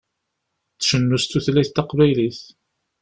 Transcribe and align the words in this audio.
Tcennu 0.77 1.17
s 1.21 1.23
tutlayt 1.29 1.71
taqbaylit. 1.75 2.39